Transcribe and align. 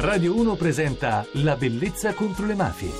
Radio 0.00 0.34
1 0.34 0.54
presenta 0.54 1.26
La 1.32 1.56
bellezza 1.56 2.14
contro 2.14 2.46
le 2.46 2.54
mafie. 2.54 2.90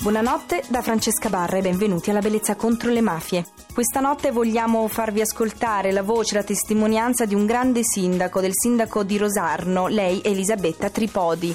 Buonanotte 0.00 0.64
da 0.66 0.82
Francesca 0.82 1.28
Barra 1.28 1.58
e 1.58 1.60
benvenuti 1.60 2.10
alla 2.10 2.18
Bellezza 2.18 2.56
contro 2.56 2.90
le 2.90 3.00
mafie. 3.00 3.46
Questa 3.72 4.00
notte 4.00 4.32
vogliamo 4.32 4.88
farvi 4.88 5.20
ascoltare 5.20 5.92
la 5.92 6.02
voce, 6.02 6.34
la 6.34 6.42
testimonianza 6.42 7.26
di 7.26 7.36
un 7.36 7.46
grande 7.46 7.84
sindaco, 7.84 8.40
del 8.40 8.54
sindaco 8.54 9.04
di 9.04 9.18
Rosarno, 9.18 9.86
lei 9.86 10.20
Elisabetta 10.24 10.90
Tripodi. 10.90 11.54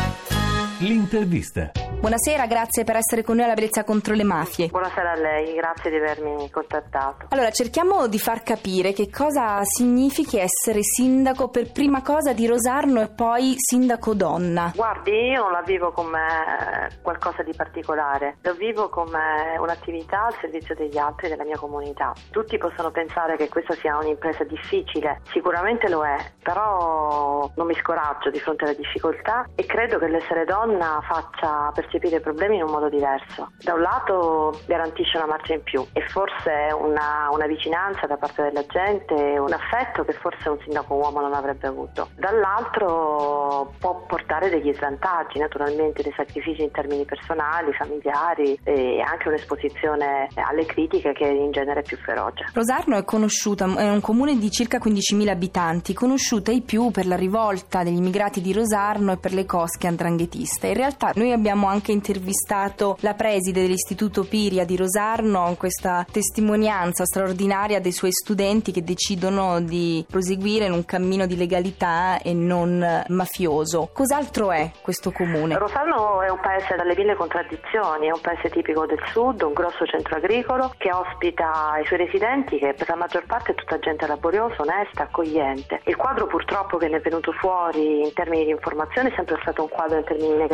L'intervista. 0.81 1.69
Buonasera, 2.01 2.47
grazie 2.47 2.83
per 2.83 2.95
essere 2.95 3.21
con 3.21 3.35
noi 3.35 3.45
alla 3.45 3.53
Bellezza 3.53 3.83
contro 3.83 4.15
le 4.15 4.23
mafie. 4.23 4.69
Buonasera 4.69 5.11
a 5.11 5.15
lei, 5.15 5.53
grazie 5.53 5.91
di 5.91 5.97
avermi 5.97 6.49
contattato. 6.49 7.27
Allora, 7.29 7.51
cerchiamo 7.51 8.07
di 8.07 8.17
far 8.17 8.41
capire 8.41 8.91
che 8.91 9.07
cosa 9.11 9.63
significhi 9.63 10.39
essere 10.39 10.81
sindaco 10.81 11.49
per 11.49 11.71
prima 11.71 12.01
cosa 12.01 12.33
di 12.33 12.47
Rosarno 12.47 13.01
e 13.01 13.09
poi 13.09 13.53
sindaco 13.57 14.15
donna. 14.15 14.71
Guardi, 14.73 15.11
io 15.11 15.43
non 15.43 15.51
la 15.51 15.61
vivo 15.61 15.91
come 15.91 16.89
qualcosa 17.03 17.43
di 17.43 17.53
particolare, 17.55 18.37
lo 18.41 18.55
vivo 18.55 18.89
come 18.89 19.55
un'attività 19.59 20.25
al 20.25 20.35
servizio 20.41 20.73
degli 20.73 20.97
altri 20.97 21.29
della 21.29 21.43
mia 21.43 21.59
comunità. 21.59 22.13
Tutti 22.31 22.57
possono 22.57 22.89
pensare 22.89 23.37
che 23.37 23.47
questa 23.47 23.75
sia 23.75 23.95
un'impresa 23.97 24.43
difficile, 24.45 25.21
sicuramente 25.31 25.87
lo 25.87 26.03
è, 26.03 26.17
però 26.41 27.47
non 27.55 27.67
mi 27.67 27.75
scoraggio 27.75 28.31
di 28.31 28.39
fronte 28.39 28.63
alle 28.65 28.75
difficoltà 28.75 29.47
e 29.53 29.67
credo 29.67 29.99
che 29.99 30.07
l'essere 30.07 30.45
donna 30.45 30.69
faccia 31.01 31.71
per 31.73 31.89
percepire 31.91 32.17
i 32.17 32.21
problemi 32.21 32.57
in 32.57 32.63
un 32.63 32.71
modo 32.71 32.89
diverso. 32.89 33.51
Da 33.59 33.73
un 33.73 33.81
lato 33.81 34.59
garantisce 34.65 35.17
una 35.17 35.27
marcia 35.27 35.53
in 35.53 35.63
più 35.63 35.85
e 35.93 36.07
forse 36.07 36.69
una, 36.77 37.29
una 37.31 37.45
vicinanza 37.47 38.07
da 38.07 38.17
parte 38.17 38.43
della 38.43 38.65
gente, 38.65 39.13
un 39.13 39.51
affetto 39.51 40.03
che 40.03 40.13
forse 40.13 40.49
un 40.49 40.57
sindaco 40.63 40.95
uomo 40.95 41.19
non 41.19 41.33
avrebbe 41.33 41.67
avuto. 41.67 42.09
Dall'altro 42.15 43.73
può 43.79 44.05
portare 44.07 44.49
degli 44.49 44.73
svantaggi, 44.73 45.39
naturalmente 45.39 46.01
dei 46.01 46.13
sacrifici 46.15 46.63
in 46.63 46.71
termini 46.71 47.05
personali, 47.05 47.73
familiari 47.73 48.59
e 48.63 49.01
anche 49.01 49.27
un'esposizione 49.27 50.27
alle 50.35 50.65
critiche 50.65 51.13
che 51.13 51.25
in 51.25 51.51
genere 51.51 51.81
è 51.81 51.83
più 51.83 51.97
feroce. 51.97 52.45
Rosarno 52.53 52.97
è 52.97 53.03
conosciuta, 53.03 53.65
è 53.75 53.89
un 53.89 54.01
comune 54.01 54.37
di 54.37 54.49
circa 54.49 54.77
15.000 54.77 55.29
abitanti, 55.29 55.93
conosciuta 55.93 56.51
ai 56.51 56.61
più 56.61 56.91
per 56.91 57.07
la 57.07 57.15
rivolta 57.15 57.83
degli 57.83 57.97
immigrati 57.97 58.41
di 58.41 58.53
Rosarno 58.53 59.13
e 59.13 59.17
per 59.17 59.33
le 59.33 59.45
cosche 59.45 59.87
andranghetiste. 59.87 60.60
In 60.67 60.75
realtà 60.75 61.11
noi 61.15 61.31
abbiamo 61.31 61.67
anche 61.67 61.91
intervistato 61.91 62.97
la 63.01 63.13
preside 63.13 63.61
dell'Istituto 63.61 64.23
Piria 64.23 64.65
di 64.65 64.75
Rosarno 64.75 65.55
questa 65.57 66.05
testimonianza 66.11 67.05
straordinaria 67.05 67.79
dei 67.79 67.91
suoi 67.91 68.11
studenti 68.11 68.71
che 68.71 68.83
decidono 68.83 69.59
di 69.61 70.05
proseguire 70.09 70.65
in 70.65 70.73
un 70.73 70.85
cammino 70.85 71.25
di 71.25 71.35
legalità 71.35 72.19
e 72.21 72.33
non 72.33 73.03
mafioso. 73.07 73.89
Cos'altro 73.93 74.51
è 74.51 74.71
questo 74.81 75.11
comune? 75.11 75.57
Rosarno 75.57 76.21
è 76.21 76.29
un 76.29 76.39
paese 76.39 76.75
dalle 76.75 76.95
mille 76.95 77.15
contraddizioni, 77.15 78.07
è 78.07 78.11
un 78.11 78.21
paese 78.21 78.49
tipico 78.49 78.85
del 78.85 79.01
sud, 79.11 79.41
un 79.41 79.53
grosso 79.53 79.85
centro 79.85 80.15
agricolo 80.15 80.73
che 80.77 80.91
ospita 80.91 81.79
i 81.81 81.85
suoi 81.85 81.99
residenti 81.99 82.57
che 82.57 82.73
per 82.73 82.87
la 82.89 82.95
maggior 82.95 83.25
parte 83.25 83.51
è 83.51 83.55
tutta 83.55 83.79
gente 83.79 84.07
laboriosa, 84.07 84.61
onesta, 84.61 85.03
accogliente. 85.03 85.81
Il 85.85 85.95
quadro 85.95 86.27
purtroppo 86.27 86.77
che 86.77 86.87
ne 86.87 86.97
è 86.97 87.01
venuto 87.01 87.31
fuori 87.33 88.01
in 88.01 88.13
termini 88.13 88.45
di 88.45 88.51
informazione 88.51 89.09
è 89.09 89.13
sempre 89.15 89.37
stato 89.41 89.63
un 89.63 89.69
quadro 89.69 89.97
in 89.97 90.03
termini 90.03 90.29
negativi, 90.29 90.49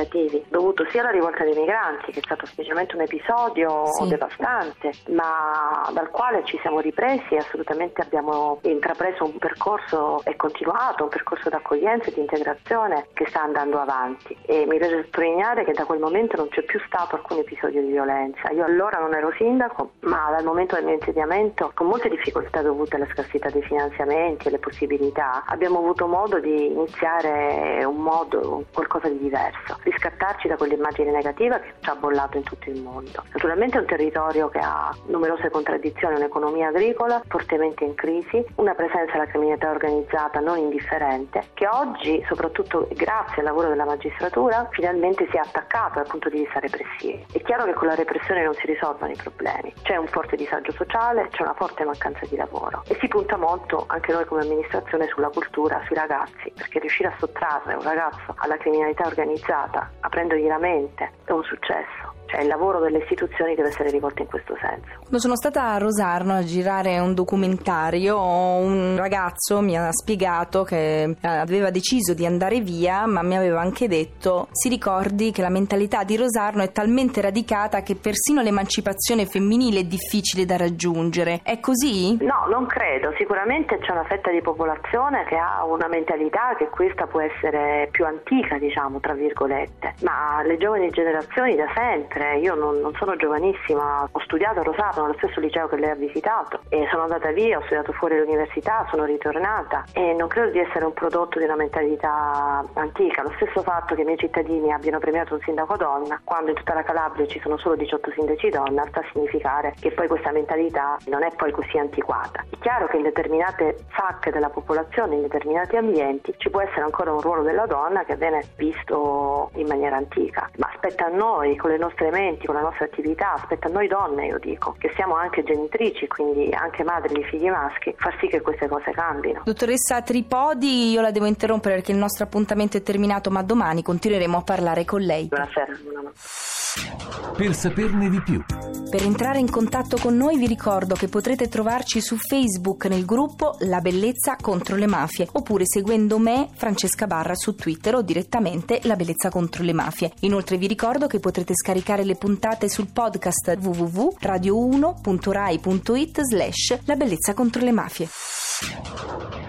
dovuto 0.49 0.85
sia 0.89 1.01
alla 1.01 1.11
rivolta 1.11 1.43
dei 1.43 1.55
migranti, 1.55 2.11
che 2.11 2.19
è 2.19 2.23
stato 2.23 2.45
semplicemente 2.45 2.95
un 2.95 3.01
episodio 3.01 3.85
sì. 3.87 4.07
devastante, 4.07 4.91
ma 5.09 5.89
dal 5.93 6.09
quale 6.09 6.43
ci 6.45 6.57
siamo 6.61 6.79
ripresi 6.79 7.33
e 7.33 7.37
assolutamente 7.37 8.01
abbiamo 8.01 8.59
intrapreso 8.63 9.25
un 9.25 9.37
percorso 9.37 10.21
e 10.23 10.35
continuato, 10.35 11.03
un 11.03 11.09
percorso 11.09 11.49
d'accoglienza 11.49 12.09
e 12.09 12.13
di 12.13 12.19
integrazione 12.21 13.07
che 13.13 13.25
sta 13.27 13.41
andando 13.43 13.79
avanti. 13.79 14.35
E 14.45 14.65
mi 14.67 14.77
piace 14.77 15.03
sottolineare 15.03 15.63
che 15.63 15.73
da 15.73 15.85
quel 15.85 15.99
momento 15.99 16.35
non 16.37 16.49
c'è 16.49 16.63
più 16.63 16.79
stato 16.85 17.15
alcun 17.15 17.37
episodio 17.37 17.81
di 17.81 17.91
violenza. 17.91 18.49
Io 18.51 18.63
allora 18.63 18.99
non 18.99 19.13
ero 19.13 19.31
sindaco, 19.37 19.91
ma 20.01 20.29
dal 20.31 20.43
momento 20.43 20.75
del 20.75 20.85
mio 20.85 20.95
insediamento, 20.95 21.71
con 21.73 21.87
molte 21.87 22.09
difficoltà 22.09 22.61
dovute 22.61 22.95
alla 22.95 23.07
scarsità 23.13 23.49
dei 23.49 23.63
finanziamenti 23.63 24.45
e 24.45 24.49
alle 24.49 24.59
possibilità, 24.59 25.43
abbiamo 25.47 25.79
avuto 25.79 26.07
modo 26.07 26.39
di 26.39 26.67
iniziare 26.67 27.83
un 27.85 27.97
modo, 27.97 28.65
qualcosa 28.73 29.07
di 29.07 29.19
diverso, 29.19 29.76
riscattarci 29.83 30.47
da 30.47 30.55
quell'immagine 30.55 30.85
immagine 30.87 31.11
negativa 31.11 31.59
che 31.59 31.73
ci 31.79 31.89
ha 31.89 31.95
bollato 31.95 32.37
in 32.37 32.43
tutto 32.43 32.69
il 32.69 32.81
mondo. 32.81 33.23
Naturalmente 33.33 33.77
è 33.77 33.81
un 33.81 33.87
territorio 33.87 34.49
che 34.49 34.59
ha 34.59 34.95
numerose 35.07 35.49
contraddizioni, 35.49 36.15
un'economia 36.15 36.67
agricola 36.67 37.21
fortemente 37.27 37.83
in 37.83 37.95
crisi, 37.95 38.43
una 38.55 38.73
presenza 38.73 39.13
della 39.13 39.25
criminalità 39.25 39.69
organizzata 39.69 40.39
non 40.39 40.57
indifferente, 40.57 41.49
che 41.53 41.67
oggi, 41.67 42.23
soprattutto 42.27 42.87
grazie 42.93 43.39
al 43.39 43.45
lavoro 43.45 43.69
della 43.69 43.85
magistratura, 43.85 44.67
finalmente 44.71 45.27
si 45.29 45.35
è 45.35 45.39
attaccata 45.39 45.95
dal 45.95 46.07
punto 46.07 46.29
di 46.29 46.39
vista 46.39 46.59
repressivo. 46.59 47.25
È 47.31 47.41
chiaro 47.41 47.65
che 47.65 47.73
con 47.73 47.87
la 47.87 47.95
repressione 47.95 48.43
non 48.43 48.53
si 48.53 48.65
risolvono 48.65 49.11
i 49.11 49.15
problemi, 49.15 49.73
c'è 49.81 49.97
un 49.97 50.07
forte 50.07 50.35
disagio 50.35 50.71
sociale, 50.71 51.27
c'è 51.29 51.41
una 51.41 51.53
forte 51.53 51.83
mancanza 51.83 52.25
di 52.25 52.35
lavoro 52.35 52.83
e 52.87 52.97
si 52.99 53.07
punta 53.07 53.37
molto 53.37 53.85
anche 53.87 54.13
noi 54.13 54.25
come 54.25 54.41
amministrazione 54.41 55.07
sulla 55.07 55.29
cultura, 55.29 55.81
sui 55.85 55.95
ragazzi, 55.95 56.51
perché 56.55 56.79
riuscire 56.79 57.09
a 57.09 57.15
sottrarre 57.17 57.73
un 57.73 57.83
ragazzo 57.83 58.35
alla 58.37 58.57
criminalità 58.57 59.05
organizzata, 59.05 59.66
aprendogli 60.01 60.47
la 60.47 60.57
mente, 60.57 61.11
è 61.25 61.31
un 61.31 61.43
successo. 61.43 62.06
Cioè 62.27 62.41
il 62.41 62.47
lavoro 62.47 62.79
delle 62.79 62.99
istituzioni 62.99 63.55
deve 63.55 63.69
essere 63.69 63.89
rivolto 63.89 64.21
in 64.21 64.27
questo 64.27 64.55
senso. 64.59 64.99
Quando 64.99 65.19
sono 65.19 65.35
stata 65.35 65.71
a 65.71 65.77
Rosarno 65.77 66.33
a 66.33 66.43
girare 66.43 66.99
un 66.99 67.13
documentario, 67.13 68.19
un 68.19 68.95
ragazzo 68.97 69.61
mi 69.61 69.77
ha 69.77 69.91
spiegato 69.91 70.63
che 70.63 71.15
aveva 71.21 71.71
deciso 71.71 72.13
di 72.13 72.25
andare 72.25 72.59
via, 72.59 73.05
ma 73.05 73.23
mi 73.23 73.37
aveva 73.37 73.61
anche 73.61 73.87
detto 73.87 74.47
si 74.51 74.69
ricordi 74.69 75.31
che 75.31 75.41
la 75.41 75.49
mentalità 75.49 76.03
di 76.03 76.17
Rosarno 76.17 76.63
è 76.63 76.71
talmente 76.71 77.21
radicata 77.21 77.81
che 77.81 77.95
persino 77.95 78.41
l'emancipazione 78.41 79.25
femminile 79.25 79.79
è 79.79 79.83
difficile 79.83 80.45
da 80.45 80.57
raggiungere. 80.57 81.39
È 81.43 81.59
così? 81.59 82.17
No, 82.21 82.45
non 82.49 82.65
credo. 82.65 83.13
Sicuramente 83.17 83.77
c'è 83.79 83.91
una 83.91 84.03
fetta 84.03 84.31
di 84.31 84.41
popolazione 84.41 85.25
che 85.25 85.37
ha 85.37 85.63
una 85.65 85.87
mentalità 85.87 86.55
che 86.57 86.67
questa 86.67 87.07
può 87.07 87.21
essere 87.21 87.87
più 87.91 88.05
antica, 88.05 88.57
diciamo, 88.57 88.99
tra 88.99 89.13
virgolette, 89.13 89.95
ma 90.01 90.41
le 90.43 90.57
giovani 90.57 90.89
generazioni 90.89 91.55
da 91.55 91.67
sempre 91.73 92.16
sempre, 92.17 92.39
io 92.39 92.55
non, 92.55 92.79
non, 92.79 92.93
sono 92.95 93.15
giovanissima, 93.15 94.07
ho 94.11 94.19
studiato 94.21 94.59
a 94.59 94.63
Rosarno, 94.63 95.05
allo 95.05 95.15
stesso 95.17 95.39
liceo 95.39 95.67
che 95.67 95.77
lei 95.77 95.91
ha 95.91 95.95
visitato 95.95 96.59
e 96.69 96.87
sono 96.89 97.03
andata 97.03 97.31
via, 97.31 97.57
ho 97.57 97.61
studiato 97.61 97.91
fuori 97.93 98.17
l'università, 98.17 98.85
sono 98.89 99.05
ritornata 99.05 99.85
e 99.93 100.13
non 100.13 100.27
credo 100.27 100.51
di 100.51 100.59
essere 100.59 100.85
un 100.85 100.93
prodotto 100.93 101.37
di 101.37 101.45
una 101.45 101.55
mentalità 101.55 102.65
antica. 102.73 103.21
Lo 103.21 103.33
stesso 103.35 103.61
fatto 103.61 103.95
che 103.95 104.01
i 104.01 104.05
miei 104.05 104.17
cittadini 104.17 104.71
abbiano 104.71 104.99
premiato 104.99 105.35
un 105.35 105.41
sindaco 105.41 105.77
donna, 105.77 106.19
quando 106.23 106.49
in 106.49 106.55
tutta 106.55 106.73
la 106.73 106.83
Calabria 106.83 107.27
ci 107.27 107.39
sono 107.39 107.57
solo 107.57 107.75
18 107.75 108.11
sindaci 108.11 108.49
donna, 108.49 108.85
sta 108.87 108.99
a 108.99 109.05
significare 109.11 109.75
che 109.79 109.91
poi 109.91 110.07
questa 110.07 110.31
mentalità 110.31 110.97
non 111.07 111.23
è 111.23 111.31
poi 111.35 111.51
così 111.51 111.77
antiquata. 111.77 112.43
È 112.49 112.57
chiaro 112.59 112.87
che 112.87 112.97
in 112.97 113.03
determinate 113.03 113.85
sacche 113.95 114.31
della 114.31 114.49
popolazione, 114.49 115.15
in 115.15 115.21
determinati 115.21 115.75
ambienti, 115.75 116.33
ci 116.37 116.49
può 116.49 116.61
essere 116.61 116.81
ancora 116.81 117.11
un 117.11 117.21
ruolo 117.21 117.43
della 117.43 117.65
donna 117.65 118.03
che 118.03 118.15
viene 118.15 118.43
visto 118.55 119.51
in 119.55 119.67
maniera 119.67 119.97
antica, 119.97 120.49
ma 120.57 120.69
spetta 120.75 121.05
a 121.05 121.09
noi 121.09 121.55
con 121.55 121.69
le 121.69 121.77
nostre 121.77 122.06
elementi, 122.07 122.45
con 122.45 122.55
la 122.55 122.61
nostra 122.61 122.85
attività, 122.85 123.33
aspetta 123.33 123.67
a 123.67 123.71
noi 123.71 123.87
donne, 123.87 124.27
io 124.27 124.39
dico, 124.39 124.75
che 124.77 124.91
siamo 124.95 125.15
anche 125.15 125.43
genitrici, 125.43 126.07
quindi 126.07 126.49
anche 126.53 126.83
madri 126.83 127.13
di 127.13 127.23
figli 127.23 127.49
maschi, 127.49 127.93
far 127.97 128.15
sì 128.19 128.27
che 128.27 128.41
queste 128.41 128.67
cose 128.67 128.91
cambino. 128.91 129.41
Dottoressa 129.43 130.01
Tripodi, 130.01 130.91
io 130.91 131.01
la 131.01 131.11
devo 131.11 131.25
interrompere 131.25 131.75
perché 131.75 131.91
il 131.91 131.97
nostro 131.97 132.25
appuntamento 132.25 132.77
è 132.77 132.81
terminato, 132.81 133.29
ma 133.29 133.43
domani 133.43 133.81
continueremo 133.83 134.37
a 134.37 134.41
parlare 134.41 134.85
con 134.85 135.01
lei. 135.01 135.27
Buonasera. 135.27 135.77
Buonasera. 135.83 137.31
Per 137.35 137.53
saperne 137.53 138.09
di 138.09 138.21
più. 138.21 138.43
Per 138.89 139.03
entrare 139.03 139.39
in 139.39 139.51
contatto 139.51 139.97
con 139.97 140.15
noi 140.15 140.37
vi 140.37 140.47
ricordo 140.47 140.95
che 140.95 141.09
potrete 141.09 141.49
trovarci 141.49 141.99
su 141.99 142.15
Facebook 142.15 142.85
nel 142.85 143.03
gruppo 143.03 143.57
La 143.61 143.81
Bellezza 143.81 144.37
contro 144.39 144.77
le 144.77 144.87
Mafie 144.87 145.27
oppure 145.33 145.65
seguendo 145.65 146.17
me, 146.19 146.47
Francesca 146.53 147.05
Barra, 147.05 147.35
su 147.35 147.53
Twitter 147.55 147.95
o 147.95 148.01
direttamente 148.01 148.79
La 148.83 148.95
Bellezza 148.95 149.29
contro 149.29 149.63
le 149.63 149.73
Mafie. 149.73 150.13
Inoltre 150.21 150.55
vi 150.55 150.67
ricordo 150.67 151.07
che 151.07 151.19
potrete 151.19 151.53
scaricare 151.53 152.05
le 152.05 152.15
puntate 152.15 152.69
sul 152.69 152.87
podcast 152.93 153.57
www.radio1.rai.it 153.59 156.21
slash 156.21 156.79
La 156.85 156.95
Bellezza 156.95 157.33
contro 157.33 157.61
le 157.63 157.71
Mafie. 157.73 158.07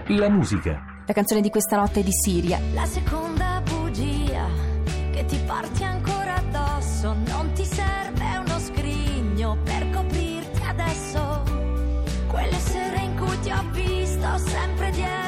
La 0.08 0.28
musica. 0.28 0.82
La 1.06 1.12
canzone 1.12 1.40
di 1.40 1.50
questa 1.50 1.76
notte 1.76 2.00
è 2.00 2.02
di 2.02 2.12
Siria. 2.12 2.58
La 2.72 2.86
seconda 2.86 3.62
bugia 3.64 4.48
che 5.12 5.24
ti 5.26 5.38
porti 5.46 5.84
ancora 5.84 6.34
addosso 6.34 7.14
non 7.14 7.52
ti 7.54 7.64
serve 7.64 8.17
scrigno 9.38 9.56
per 9.62 9.88
coprirti 9.90 10.62
adesso. 10.66 11.42
Quelle 12.26 12.58
sere 12.58 13.02
in 13.02 13.16
cui 13.16 13.38
ti 13.40 13.50
ho 13.50 13.64
visto 13.72 14.36
sempre 14.38 14.90
dietro 14.90 15.27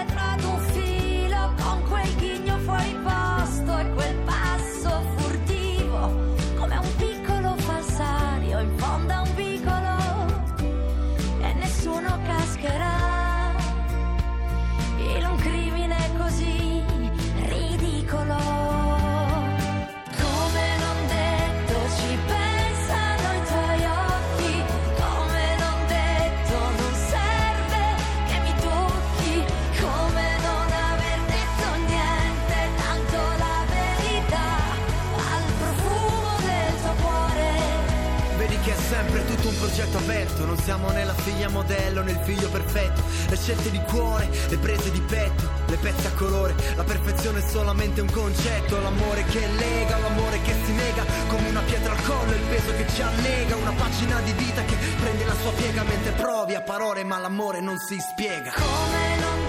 che 38.63 38.73
è 38.75 38.77
sempre 38.77 39.25
tutto 39.27 39.49
un 39.49 39.57
progetto 39.59 39.99
aperto. 39.99 40.45
Non 40.45 40.59
siamo 40.59 40.91
né 40.91 41.05
la 41.05 41.15
figlia 41.15 41.49
modello 41.49 42.03
né 42.03 42.13
il 42.13 42.21
figlio 42.23 42.49
perfetto. 42.49 43.03
Le 43.29 43.37
scelte 43.37 43.71
di 43.71 43.81
cuore, 43.89 44.29
le 44.49 44.59
prese 44.59 44.91
di 44.91 45.01
petto, 45.01 45.49
le 45.67 45.77
pezze 45.77 46.07
a 46.09 46.13
colore. 46.13 46.55
La 46.77 46.85
perfezione 46.85 47.41
è 47.41 47.49
solamente 47.49 48.01
un 48.01 48.11
concetto. 48.11 48.81
L'amore 48.81 49.25
che 49.25 49.47
lega, 49.47 49.99
l'amore 49.99 50.41
che 50.43 50.55
si 50.65 50.73
nega. 50.73 51.05
Come 51.29 51.49
una 51.49 51.63
pietra 51.63 51.93
al 51.93 52.03
collo, 52.05 52.33
il 52.33 52.47
peso 52.49 52.75
che 52.77 52.87
ci 52.89 53.03
allega. 53.03 53.57
Una 53.57 53.73
pagina 53.73 54.21
di 54.21 54.33
vita 54.33 54.63
che 54.65 54.77
prende 55.01 55.25
la 55.25 55.35
sua 55.35 55.53
piega 55.53 55.83
Mentre 55.83 56.13
provi 56.13 56.55
a 56.55 56.61
parole 56.63 57.05
ma 57.05 57.19
l'amore 57.19 57.61
non 57.61 57.79
si 57.79 57.99
spiega. 57.99 58.53
Come 58.55 59.17
non 59.21 59.40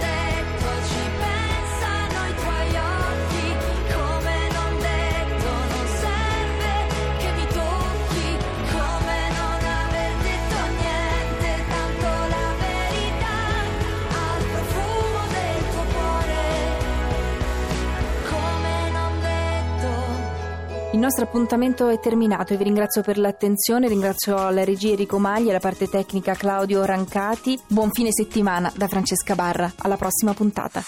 nostro 21.02 21.24
appuntamento 21.24 21.88
è 21.88 21.98
terminato 21.98 22.56
vi 22.56 22.62
ringrazio 22.62 23.02
per 23.02 23.18
l'attenzione, 23.18 23.88
ringrazio 23.88 24.50
la 24.50 24.62
regia 24.62 24.90
Enrico 24.90 25.18
Magli 25.18 25.48
e 25.48 25.52
la 25.52 25.58
parte 25.58 25.88
tecnica 25.88 26.34
Claudio 26.34 26.84
Rancati. 26.84 27.58
Buon 27.66 27.90
fine 27.90 28.10
settimana 28.12 28.72
da 28.76 28.86
Francesca 28.86 29.34
Barra, 29.34 29.72
alla 29.78 29.96
prossima 29.96 30.32
puntata. 30.32 30.80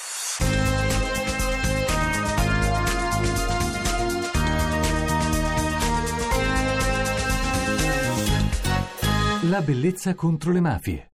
La 9.49 9.61
bellezza 9.63 10.15
contro 10.15 10.53
le 10.53 10.61
mafie. 10.61 11.09